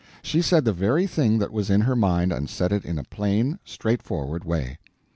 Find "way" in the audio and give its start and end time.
4.43-4.79